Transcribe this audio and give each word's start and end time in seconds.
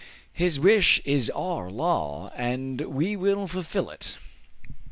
His 0.33 0.59
wish 0.59 0.99
is 1.05 1.29
our 1.29 1.69
law, 1.69 2.31
and 2.35 2.81
we 2.81 3.15
will 3.15 3.45
fulfil 3.45 3.91
it." 3.91 4.17